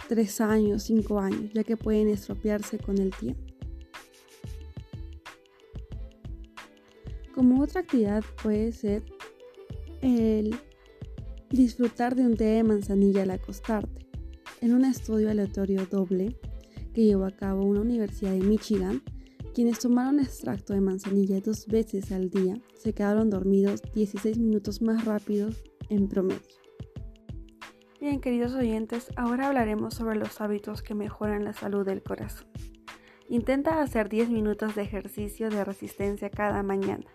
tres 0.08 0.40
años, 0.40 0.84
cinco 0.84 1.20
años, 1.20 1.52
ya 1.54 1.64
que 1.64 1.76
pueden 1.76 2.08
estropearse 2.08 2.78
con 2.78 2.98
el 2.98 3.10
tiempo. 3.10 3.42
Como 7.34 7.62
otra 7.62 7.82
actividad 7.82 8.24
puede 8.42 8.72
ser 8.72 9.02
el 10.02 10.56
disfrutar 11.50 12.14
de 12.14 12.22
un 12.22 12.36
té 12.36 12.44
de 12.44 12.64
manzanilla 12.64 13.22
al 13.22 13.30
acostarte. 13.30 14.06
En 14.60 14.74
un 14.74 14.84
estudio 14.84 15.30
aleatorio 15.30 15.86
doble 15.86 16.36
que 16.92 17.04
llevó 17.04 17.26
a 17.26 17.30
cabo 17.30 17.64
una 17.64 17.80
universidad 17.80 18.32
de 18.32 18.40
Michigan, 18.40 19.02
quienes 19.58 19.80
tomaron 19.80 20.20
extracto 20.20 20.72
de 20.72 20.80
manzanilla 20.80 21.40
dos 21.40 21.66
veces 21.66 22.12
al 22.12 22.30
día 22.30 22.60
se 22.76 22.94
quedaron 22.94 23.28
dormidos 23.28 23.82
16 23.92 24.38
minutos 24.38 24.80
más 24.82 25.04
rápidos 25.04 25.64
en 25.88 26.06
promedio. 26.06 26.38
Bien, 28.00 28.20
queridos 28.20 28.54
oyentes, 28.54 29.08
ahora 29.16 29.48
hablaremos 29.48 29.94
sobre 29.94 30.14
los 30.14 30.40
hábitos 30.40 30.80
que 30.80 30.94
mejoran 30.94 31.44
la 31.44 31.54
salud 31.54 31.84
del 31.84 32.04
corazón. 32.04 32.46
Intenta 33.28 33.82
hacer 33.82 34.08
10 34.08 34.30
minutos 34.30 34.76
de 34.76 34.82
ejercicio 34.82 35.50
de 35.50 35.64
resistencia 35.64 36.30
cada 36.30 36.62
mañana. 36.62 37.06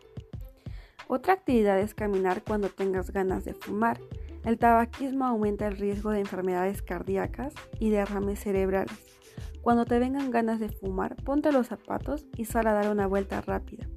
Otra 1.08 1.36
actividad 1.36 1.80
es 1.80 1.96
caminar 1.96 2.44
cuando 2.44 2.68
tengas 2.68 3.12
ganas 3.12 3.46
de 3.46 3.54
fumar. 3.54 4.02
El 4.44 4.58
tabaquismo 4.58 5.24
aumenta 5.24 5.66
el 5.66 5.78
riesgo 5.78 6.12
de 6.12 6.20
enfermedades 6.20 6.82
cardíacas 6.82 7.54
y 7.80 7.90
derrames 7.90 8.42
cerebrales. 8.42 9.23
Cuando 9.64 9.86
te 9.86 9.98
vengan 9.98 10.30
ganas 10.30 10.60
de 10.60 10.68
fumar, 10.68 11.16
ponte 11.24 11.54
los 11.54 11.68
zapatos 11.68 12.28
y 12.36 12.44
sal 12.44 12.68
a 12.68 12.74
dar 12.74 12.92
una 12.92 13.08
vuelta 13.08 13.40
rápida 13.40 13.88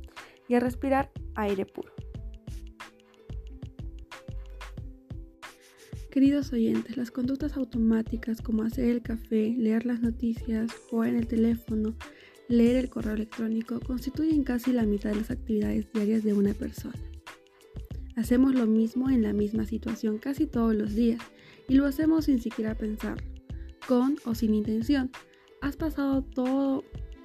y 0.47 0.55
a 0.55 0.61
respirar 0.61 1.11
aire 1.35 1.67
puro. 1.67 1.93
Queridos 6.09 6.53
oyentes, 6.53 6.97
las 6.97 7.11
conductas 7.11 7.57
automáticas 7.57 8.41
como 8.41 8.63
hacer 8.63 8.89
el 8.89 9.03
café, 9.03 9.57
leer 9.59 9.87
las 9.87 10.01
noticias, 10.01 10.73
jugar 10.89 11.09
en 11.09 11.17
el 11.17 11.27
teléfono, 11.27 11.97
leer 12.49 12.77
el 12.77 12.89
correo 12.89 13.15
electrónico 13.15 13.81
constituyen 13.81 14.45
casi 14.45 14.73
la 14.73 14.85
mitad 14.85 15.11
de 15.11 15.17
las 15.17 15.33
actividades 15.33 15.93
diarias 15.93 16.23
de 16.23 16.33
una 16.33 16.55
persona. 16.55 16.95
Hacemos 18.15 18.55
lo 18.55 18.67
mismo 18.67 19.11
en 19.11 19.23
la 19.23 19.33
misma 19.33 19.67
situación 19.67 20.19
casi 20.19 20.47
todos 20.47 20.77
los 20.77 20.95
días 20.95 21.21
y 21.69 21.75
lo 21.75 21.87
hacemos 21.87 22.27
sin 22.27 22.41
siquiera 22.41 22.77
pensarlo, 22.77 23.27
con 23.89 24.17
o 24.25 24.37
sin 24.37 24.55
intención. 24.55 25.11
Has 25.67 25.77
pasado 25.77 26.23
todo 26.23 26.85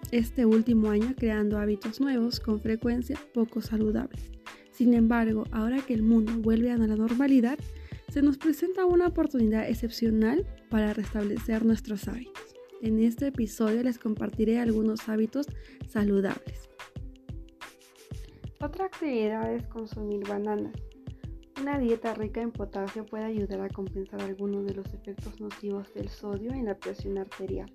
este 0.09 0.47
último 0.47 0.89
año 0.89 1.13
creando 1.15 1.59
hábitos 1.59 2.01
nuevos 2.01 2.39
con 2.39 2.59
frecuencia 2.59 3.15
poco 3.35 3.61
saludables. 3.61 4.31
Sin 4.71 4.95
embargo, 4.95 5.43
ahora 5.51 5.77
que 5.85 5.93
el 5.93 6.01
mundo 6.01 6.33
vuelve 6.39 6.71
a 6.71 6.77
la 6.77 6.87
normalidad, 6.87 7.59
se 8.09 8.23
nos 8.23 8.39
presenta 8.39 8.87
una 8.87 9.05
oportunidad 9.05 9.69
excepcional 9.69 10.43
para 10.71 10.91
restablecer 10.95 11.63
nuestros 11.63 12.07
hábitos. 12.07 12.55
En 12.81 13.03
este 13.03 13.27
episodio 13.27 13.83
les 13.83 13.99
compartiré 13.99 14.57
algunos 14.59 15.07
hábitos 15.07 15.45
saludables. 15.87 16.67
Otra 18.59 18.85
actividad 18.85 19.53
es 19.53 19.67
consumir 19.67 20.27
bananas. 20.27 20.73
Una 21.61 21.77
dieta 21.77 22.15
rica 22.15 22.41
en 22.41 22.49
potasio 22.49 23.05
puede 23.05 23.25
ayudar 23.25 23.61
a 23.61 23.69
compensar 23.69 24.19
algunos 24.21 24.65
de 24.65 24.73
los 24.73 24.91
efectos 24.95 25.39
nocivos 25.39 25.93
del 25.93 26.09
sodio 26.09 26.53
en 26.53 26.65
la 26.65 26.75
presión 26.75 27.19
arterial. 27.19 27.71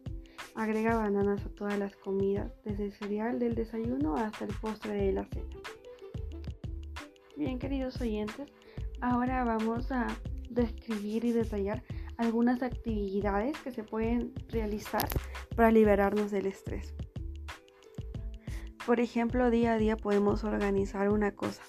Agrega 0.56 0.96
bananas 0.96 1.44
a 1.44 1.50
todas 1.50 1.78
las 1.78 1.94
comidas, 1.96 2.50
desde 2.64 2.86
el 2.86 2.92
cereal 2.92 3.38
del 3.38 3.54
desayuno 3.54 4.16
hasta 4.16 4.46
el 4.46 4.54
postre 4.54 4.94
de 4.94 5.12
la 5.12 5.24
cena. 5.26 5.54
Bien, 7.36 7.58
queridos 7.58 8.00
oyentes, 8.00 8.50
ahora 9.02 9.44
vamos 9.44 9.92
a 9.92 10.06
describir 10.48 11.26
y 11.26 11.32
detallar 11.32 11.82
algunas 12.16 12.62
actividades 12.62 13.58
que 13.58 13.70
se 13.70 13.84
pueden 13.84 14.32
realizar 14.48 15.06
para 15.54 15.70
liberarnos 15.70 16.30
del 16.30 16.46
estrés. 16.46 16.94
Por 18.86 19.00
ejemplo, 19.00 19.50
día 19.50 19.74
a 19.74 19.78
día 19.78 19.98
podemos 19.98 20.42
organizar 20.42 21.10
una 21.10 21.32
cosa. 21.32 21.62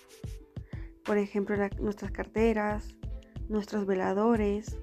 Por 1.03 1.17
ejemplo, 1.17 1.57
nuestras 1.81 2.11
carteras, 2.11 2.95
nuestros 3.49 3.85
veladores. 3.85 4.77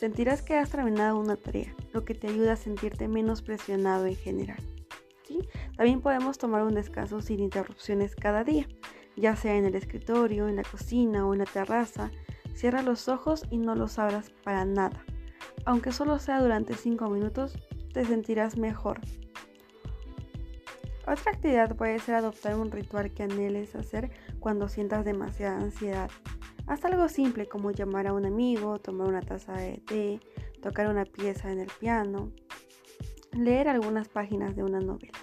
Sentirás 0.00 0.40
que 0.40 0.56
has 0.56 0.70
terminado 0.70 1.18
una 1.18 1.36
tarea, 1.36 1.76
lo 1.92 2.06
que 2.06 2.14
te 2.14 2.28
ayuda 2.28 2.54
a 2.54 2.56
sentirte 2.56 3.06
menos 3.06 3.42
presionado 3.42 4.06
en 4.06 4.16
general. 4.16 4.56
También 5.76 6.00
podemos 6.00 6.38
tomar 6.38 6.62
un 6.62 6.74
descanso 6.74 7.20
sin 7.20 7.40
interrupciones 7.40 8.16
cada 8.16 8.42
día, 8.42 8.66
ya 9.14 9.36
sea 9.36 9.56
en 9.56 9.66
el 9.66 9.74
escritorio, 9.74 10.48
en 10.48 10.56
la 10.56 10.62
cocina 10.62 11.26
o 11.26 11.34
en 11.34 11.40
la 11.40 11.44
terraza, 11.44 12.10
Cierra 12.54 12.80
los 12.80 13.08
ojos 13.08 13.44
y 13.50 13.58
no 13.58 13.74
los 13.74 13.98
abras 13.98 14.30
para 14.42 14.64
nada. 14.64 15.04
Aunque 15.66 15.92
solo 15.92 16.18
sea 16.18 16.40
durante 16.40 16.74
5 16.74 17.10
minutos, 17.10 17.58
te 17.92 18.06
sentirás 18.06 18.56
mejor. 18.56 19.00
Otra 21.06 21.32
actividad 21.32 21.76
puede 21.76 21.98
ser 21.98 22.14
adoptar 22.14 22.56
un 22.56 22.70
ritual 22.70 23.12
que 23.12 23.24
anheles 23.24 23.74
hacer 23.74 24.10
cuando 24.38 24.66
sientas 24.68 25.04
demasiada 25.04 25.58
ansiedad. 25.58 26.10
Haz 26.70 26.84
algo 26.84 27.08
simple 27.08 27.48
como 27.48 27.72
llamar 27.72 28.06
a 28.06 28.12
un 28.12 28.26
amigo, 28.26 28.78
tomar 28.78 29.08
una 29.08 29.22
taza 29.22 29.54
de 29.54 29.82
té, 29.84 30.20
tocar 30.62 30.86
una 30.86 31.04
pieza 31.04 31.50
en 31.50 31.58
el 31.58 31.66
piano, 31.80 32.30
leer 33.32 33.66
algunas 33.66 34.06
páginas 34.08 34.54
de 34.54 34.62
una 34.62 34.78
novela. 34.78 35.18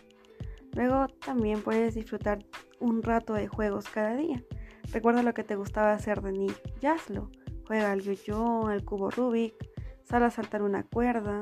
Luego 0.74 1.08
también 1.26 1.62
puedes 1.62 1.96
disfrutar 1.96 2.46
un 2.82 3.02
rato 3.02 3.34
de 3.34 3.48
juegos 3.48 3.88
cada 3.88 4.18
día. 4.18 4.44
Recuerda 4.92 5.24
lo 5.24 5.34
que 5.34 5.46
te 5.46 5.56
gustaba 5.56 5.94
hacer 5.94 6.22
de 6.22 6.34
niño 6.34 6.54
y 6.82 6.86
hazlo. 6.86 7.32
Juega 7.66 7.94
al 7.94 8.02
yo-yo, 8.02 8.68
al 8.68 8.84
cubo 8.84 9.10
Rubik, 9.10 9.56
sal 10.04 10.24
a 10.24 10.32
saltar 10.32 10.62
una 10.64 10.84
cuerda, 10.84 11.40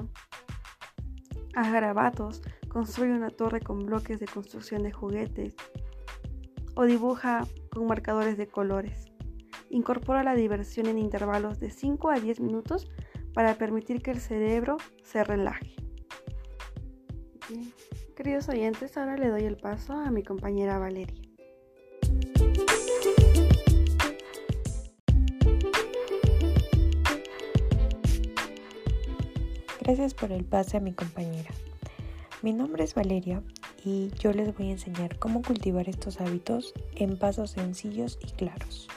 haz 1.56 1.72
garabatos, 1.74 2.44
construye 2.68 3.12
una 3.12 3.32
torre 3.32 3.60
con 3.60 3.80
bloques 3.80 4.20
de 4.20 4.28
construcción 4.28 4.84
de 4.84 4.92
juguetes 4.92 5.56
o 6.76 6.84
dibuja 6.84 7.48
con 7.72 7.88
marcadores 7.88 8.38
de 8.38 8.46
colores. 8.46 9.15
Incorpora 9.76 10.24
la 10.24 10.36
diversión 10.36 10.86
en 10.88 10.98
intervalos 10.98 11.60
de 11.60 11.70
5 11.70 12.10
a 12.10 12.18
10 12.18 12.40
minutos 12.40 12.90
para 13.34 13.56
permitir 13.56 14.02
que 14.02 14.12
el 14.12 14.22
cerebro 14.22 14.78
se 15.04 15.22
relaje. 15.26 15.76
Queridos 18.16 18.48
oyentes, 18.48 18.96
ahora 18.96 19.18
le 19.18 19.28
doy 19.28 19.44
el 19.44 19.58
paso 19.58 19.92
a 19.92 20.12
mi 20.12 20.24
compañera 20.24 20.80
Valeria. 20.80 21.22
Gracias 29.82 30.14
por 30.14 30.32
el 30.32 30.46
pase 30.46 30.78
a 30.78 30.80
mi 30.80 30.94
compañera. 30.94 31.52
Mi 32.42 32.54
nombre 32.54 32.86
es 32.86 32.96
Valeria 32.96 33.44
y 33.84 34.10
yo 34.20 34.32
les 34.32 34.56
voy 34.58 34.70
a 34.70 34.72
enseñar 34.72 35.20
cómo 35.20 35.42
cultivar 35.42 35.90
estos 35.90 36.22
hábitos 36.22 36.74
en 36.96 37.20
pasos 37.20 37.52
sencillos 37.52 38.18
y 38.26 38.32
claros, 38.32 38.88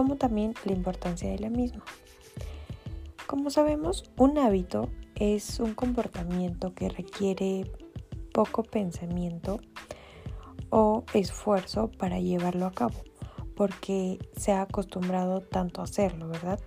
como 0.00 0.16
también 0.16 0.54
la 0.64 0.72
importancia 0.72 1.30
de 1.30 1.38
la 1.38 1.50
misma. 1.50 1.84
Como 3.26 3.50
sabemos, 3.50 4.10
un 4.16 4.38
hábito 4.38 4.88
es 5.14 5.60
un 5.60 5.74
comportamiento 5.74 6.74
que 6.74 6.88
requiere 6.88 7.70
poco 8.32 8.62
pensamiento 8.62 9.60
o 10.70 11.04
esfuerzo 11.12 11.90
para 11.90 12.18
llevarlo 12.18 12.64
a 12.64 12.72
cabo, 12.72 12.94
porque 13.54 14.18
se 14.38 14.52
ha 14.52 14.62
acostumbrado 14.62 15.42
tanto 15.42 15.82
a 15.82 15.84
hacerlo, 15.84 16.28
¿verdad? 16.28 16.60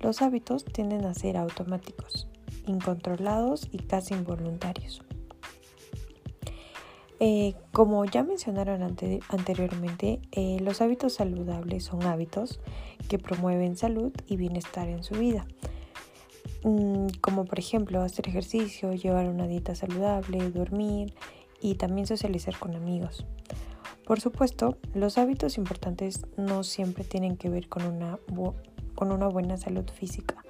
Los 0.00 0.20
hábitos 0.20 0.66
tienden 0.66 1.06
a 1.06 1.14
ser 1.14 1.38
automáticos, 1.38 2.28
incontrolados 2.66 3.66
y 3.72 3.78
casi 3.78 4.12
involuntarios. 4.12 5.02
Eh, 7.24 7.54
como 7.70 8.04
ya 8.04 8.24
mencionaron 8.24 8.82
anteriormente, 8.82 10.18
eh, 10.32 10.58
los 10.60 10.80
hábitos 10.80 11.12
saludables 11.12 11.84
son 11.84 12.02
hábitos 12.02 12.58
que 13.08 13.20
promueven 13.20 13.76
salud 13.76 14.10
y 14.26 14.36
bienestar 14.36 14.88
en 14.88 15.04
su 15.04 15.14
vida. 15.14 15.46
Mm, 16.64 17.10
como 17.20 17.44
por 17.44 17.60
ejemplo 17.60 18.02
hacer 18.02 18.28
ejercicio, 18.28 18.92
llevar 18.92 19.28
una 19.28 19.46
dieta 19.46 19.76
saludable, 19.76 20.50
dormir 20.50 21.14
y 21.60 21.76
también 21.76 22.08
socializar 22.08 22.58
con 22.58 22.74
amigos. 22.74 23.24
Por 24.04 24.20
supuesto, 24.20 24.76
los 24.92 25.16
hábitos 25.16 25.58
importantes 25.58 26.26
no 26.36 26.64
siempre 26.64 27.04
tienen 27.04 27.36
que 27.36 27.50
ver 27.50 27.68
con 27.68 27.86
una, 27.86 28.18
con 28.96 29.12
una 29.12 29.28
buena 29.28 29.56
salud 29.58 29.88
física. 29.88 30.42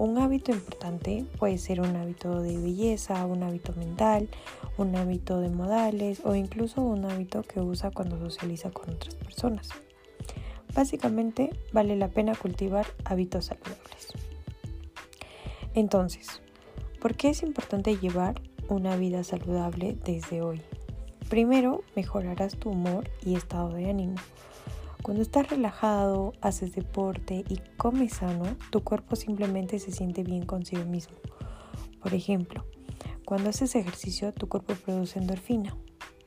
Un 0.00 0.16
hábito 0.16 0.50
importante 0.50 1.26
puede 1.38 1.58
ser 1.58 1.82
un 1.82 1.94
hábito 1.94 2.40
de 2.40 2.56
belleza, 2.56 3.26
un 3.26 3.42
hábito 3.42 3.74
mental, 3.74 4.30
un 4.78 4.96
hábito 4.96 5.40
de 5.40 5.50
modales 5.50 6.22
o 6.24 6.34
incluso 6.34 6.80
un 6.80 7.04
hábito 7.04 7.42
que 7.42 7.60
usa 7.60 7.90
cuando 7.90 8.18
socializa 8.18 8.70
con 8.70 8.94
otras 8.94 9.14
personas. 9.16 9.68
Básicamente 10.74 11.50
vale 11.74 11.96
la 11.96 12.08
pena 12.08 12.34
cultivar 12.34 12.86
hábitos 13.04 13.44
saludables. 13.44 14.14
Entonces, 15.74 16.40
¿por 16.98 17.14
qué 17.14 17.28
es 17.28 17.42
importante 17.42 17.98
llevar 17.98 18.40
una 18.68 18.96
vida 18.96 19.22
saludable 19.22 19.98
desde 20.02 20.40
hoy? 20.40 20.62
Primero, 21.28 21.84
mejorarás 21.94 22.56
tu 22.56 22.70
humor 22.70 23.06
y 23.22 23.34
estado 23.34 23.74
de 23.74 23.90
ánimo. 23.90 24.16
Cuando 25.02 25.22
estás 25.22 25.48
relajado, 25.48 26.32
haces 26.40 26.74
deporte 26.74 27.44
y 27.48 27.58
comes 27.76 28.14
sano, 28.14 28.56
tu 28.70 28.82
cuerpo 28.82 29.16
simplemente 29.16 29.78
se 29.78 29.92
siente 29.92 30.22
bien 30.22 30.44
consigo 30.44 30.84
mismo. 30.84 31.16
Por 32.02 32.14
ejemplo, 32.14 32.64
cuando 33.24 33.50
haces 33.50 33.74
ejercicio, 33.74 34.32
tu 34.32 34.48
cuerpo 34.48 34.74
produce 34.74 35.18
endorfina, 35.18 35.76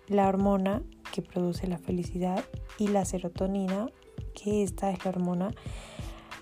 la 0.08 0.28
hormona 0.28 0.82
que 1.12 1.22
produce 1.22 1.68
la 1.68 1.78
felicidad, 1.78 2.44
y 2.78 2.88
la 2.88 3.06
serotonina, 3.06 3.88
que 4.34 4.64
esta 4.64 4.92
es 4.92 5.04
la 5.06 5.12
hormona 5.12 5.52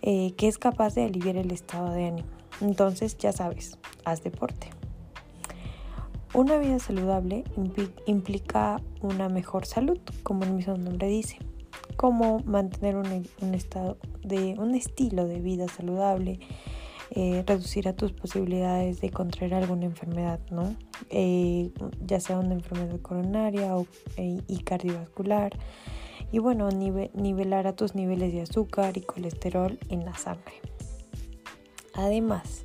eh, 0.02 0.34
que 0.36 0.48
es 0.48 0.58
capaz 0.58 0.96
de 0.96 1.04
aliviar 1.04 1.38
el 1.38 1.52
estado 1.52 1.92
de 1.92 2.06
ánimo. 2.06 2.30
Entonces, 2.62 3.18
ya 3.18 3.32
sabes, 3.32 3.78
haz 4.06 4.24
deporte. 4.24 4.70
Una 6.34 6.58
vida 6.58 6.80
saludable 6.80 7.44
implica 8.06 8.82
una 9.02 9.28
mejor 9.28 9.66
salud, 9.66 10.00
como 10.24 10.44
el 10.44 10.54
mismo 10.54 10.78
nombre 10.78 11.08
dice, 11.08 11.38
como 11.96 12.40
mantener 12.40 12.96
un, 12.96 13.54
estado 13.54 13.98
de 14.24 14.56
un 14.58 14.76
estilo 14.76 15.28
de 15.28 15.40
vida 15.40 15.68
saludable, 15.68 16.40
eh, 17.12 17.44
reducirá 17.46 17.94
tus 17.94 18.14
posibilidades 18.14 19.02
de 19.02 19.10
contraer 19.10 19.54
alguna 19.54 19.86
enfermedad, 19.86 20.40
¿no? 20.50 20.76
Eh, 21.10 21.72
ya 22.06 22.20
sea 22.20 22.40
una 22.40 22.54
enfermedad 22.54 23.00
coronaria 23.02 23.76
o, 23.76 23.86
eh, 24.18 24.42
y 24.48 24.60
cardiovascular. 24.64 25.58
Y 26.32 26.40
bueno, 26.40 26.70
nivelará 26.70 27.76
tus 27.76 27.94
niveles 27.96 28.32
de 28.32 28.42
azúcar 28.42 28.98
y 28.98 29.02
colesterol 29.02 29.78
en 29.90 30.06
la 30.06 30.14
sangre. 30.14 30.54
Además, 31.94 32.64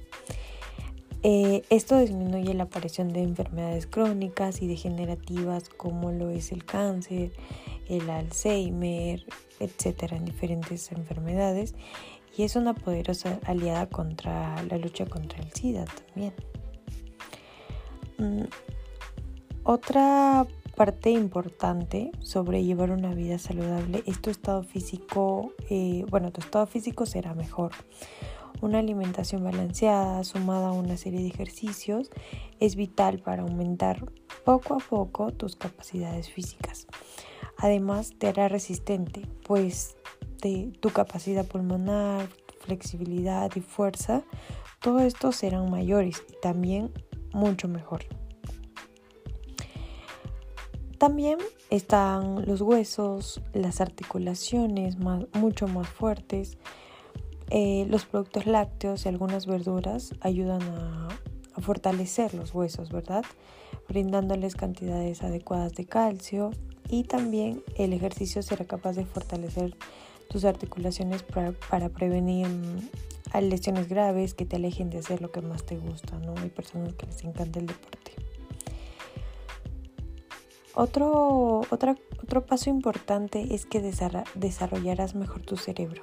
eh, 1.28 1.62
esto 1.70 1.98
disminuye 1.98 2.54
la 2.54 2.64
aparición 2.64 3.08
de 3.08 3.22
enfermedades 3.22 3.88
crónicas 3.88 4.62
y 4.62 4.68
degenerativas 4.68 5.68
como 5.68 6.12
lo 6.12 6.30
es 6.30 6.52
el 6.52 6.64
cáncer, 6.64 7.32
el 7.88 8.08
Alzheimer, 8.10 9.24
etcétera, 9.60 10.16
en 10.16 10.24
diferentes 10.24 10.90
enfermedades 10.92 11.74
y 12.36 12.42
es 12.42 12.56
una 12.56 12.74
poderosa 12.74 13.40
aliada 13.44 13.88
contra 13.88 14.62
la 14.64 14.78
lucha 14.78 15.06
contra 15.06 15.40
el 15.40 15.50
SIDA 15.52 15.84
también. 15.84 16.34
Mm, 18.18 18.44
otra 19.64 20.46
parte 20.76 21.10
importante 21.10 22.12
sobre 22.20 22.62
llevar 22.62 22.90
una 22.90 23.14
vida 23.14 23.38
saludable 23.38 24.02
es 24.06 24.20
tu 24.20 24.30
estado 24.30 24.62
físico, 24.62 25.52
eh, 25.70 26.04
bueno, 26.10 26.30
tu 26.30 26.40
estado 26.40 26.66
físico 26.66 27.06
será 27.06 27.34
mejor 27.34 27.72
una 28.62 28.78
alimentación 28.78 29.44
balanceada 29.44 30.22
sumada 30.24 30.68
a 30.68 30.72
una 30.72 30.96
serie 30.96 31.20
de 31.20 31.28
ejercicios 31.28 32.10
es 32.60 32.76
vital 32.76 33.18
para 33.18 33.42
aumentar 33.42 34.10
poco 34.44 34.74
a 34.74 34.78
poco 34.78 35.32
tus 35.32 35.56
capacidades 35.56 36.30
físicas. 36.30 36.86
Además 37.58 38.12
te 38.18 38.28
hará 38.28 38.48
resistente, 38.48 39.26
pues 39.44 39.96
tu 40.80 40.90
capacidad 40.90 41.46
pulmonar, 41.46 42.28
flexibilidad 42.60 43.50
y 43.56 43.60
fuerza, 43.60 44.22
todo 44.80 45.00
esto 45.00 45.32
serán 45.32 45.70
mayores 45.70 46.22
y 46.30 46.40
también 46.40 46.92
mucho 47.32 47.66
mejor. 47.66 48.04
También 50.98 51.38
están 51.68 52.46
los 52.46 52.60
huesos, 52.60 53.42
las 53.52 53.80
articulaciones 53.80 54.96
mucho 54.98 55.68
más 55.68 55.88
fuertes, 55.88 56.56
eh, 57.50 57.86
los 57.88 58.06
productos 58.06 58.46
lácteos 58.46 59.06
y 59.06 59.08
algunas 59.08 59.46
verduras 59.46 60.14
ayudan 60.20 60.62
a, 60.62 61.08
fortalecer 61.58 62.34
los 62.34 62.52
huesos, 62.52 62.92
¿verdad? 62.92 63.24
Brindándoles 63.88 64.56
cantidades 64.56 65.22
adecuadas 65.22 65.72
de 65.72 65.86
calcio 65.86 66.50
y 66.90 67.04
también 67.04 67.62
el 67.76 67.94
ejercicio 67.94 68.42
será 68.42 68.66
capaz 68.66 68.92
de 68.92 69.06
fortalecer 69.06 69.74
tus 70.28 70.44
articulaciones 70.44 71.22
para, 71.22 71.88
prevenir 71.88 72.46
mm, 72.48 73.40
lesiones 73.40 73.88
graves 73.88 74.34
que 74.34 74.44
te 74.44 74.56
alejen 74.56 74.90
de 74.90 74.98
hacer 74.98 75.22
lo 75.22 75.32
que 75.32 75.40
más 75.40 75.64
te 75.64 75.78
gusta, 75.78 76.18
¿no? 76.18 76.34
Hay 76.42 76.50
personas 76.50 76.92
que 76.92 77.06
les 77.06 77.24
encanta 77.24 77.58
el 77.58 77.66
deporte. 77.68 78.12
Otro, 80.74 81.62
otro 81.70 82.46
paso 82.46 82.68
importante 82.68 83.54
es 83.54 83.64
que 83.64 83.80
desarrollarás 83.80 85.14
mejor 85.14 85.40
tu 85.40 85.56
cerebro. 85.56 86.02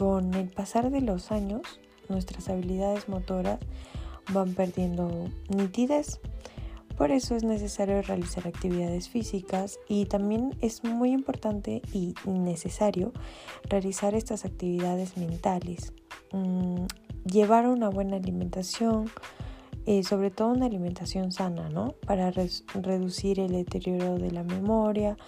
Con 0.00 0.32
el 0.32 0.48
pasar 0.48 0.90
de 0.90 1.02
los 1.02 1.30
años, 1.30 1.60
nuestras 2.08 2.48
habilidades 2.48 3.06
motoras 3.10 3.58
van 4.32 4.54
perdiendo 4.54 5.28
nitidez. 5.54 6.20
Por 6.96 7.10
eso 7.10 7.36
es 7.36 7.44
necesario 7.44 8.00
realizar 8.00 8.48
actividades 8.48 9.10
físicas 9.10 9.78
y 9.90 10.06
también 10.06 10.56
es 10.62 10.84
muy 10.84 11.10
importante 11.10 11.82
y 11.92 12.14
necesario 12.24 13.12
realizar 13.68 14.14
estas 14.14 14.46
actividades 14.46 15.18
mentales. 15.18 15.92
Mm, 16.32 16.86
llevar 17.26 17.66
una 17.66 17.90
buena 17.90 18.16
alimentación, 18.16 19.10
eh, 19.84 20.02
sobre 20.02 20.30
todo 20.30 20.48
una 20.48 20.64
alimentación 20.64 21.30
sana, 21.30 21.68
¿no? 21.68 21.88
Para 22.06 22.30
reducir 22.30 23.38
el 23.38 23.52
deterioro 23.52 24.18
de 24.18 24.30
la 24.30 24.44
memoria 24.44 25.18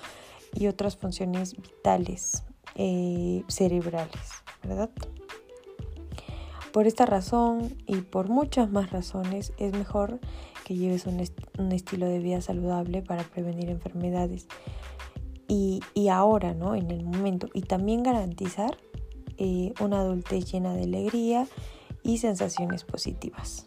y 0.54 0.68
otras 0.68 0.96
funciones 0.96 1.54
vitales 1.61 2.44
eh, 2.76 3.44
cerebrales. 3.48 4.42
¿verdad? 4.62 4.90
Por 6.72 6.87
esta 6.87 7.04
razón 7.04 7.76
y 7.87 7.96
por 7.96 8.28
muchas 8.28 8.70
más 8.70 8.90
razones 8.90 9.52
es 9.58 9.72
mejor 9.72 10.20
que 10.64 10.74
lleves 10.74 11.06
un, 11.06 11.20
estilo 11.72 12.06
de 12.06 12.18
vida 12.18 12.40
saludable 12.40 13.02
para 13.02 13.24
prevenir 13.24 13.68
enfermedades 13.68 14.46
y, 15.48 15.82
ahora, 16.08 16.54
¿no? 16.54 16.74
En 16.74 16.90
el 16.90 17.04
momento. 17.04 17.48
Y 17.52 17.62
también 17.62 18.02
garantizar 18.02 18.78
eh, 19.37 19.74
una 19.80 20.00
adultez 20.00 20.50
llena 20.50 20.72
de 20.72 20.85
alegría 20.85 21.46
y 22.02 22.18
sensaciones 22.18 22.85
positivas. 22.85 23.66